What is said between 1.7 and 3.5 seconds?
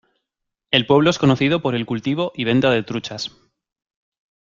el cultivo y venta de truchas.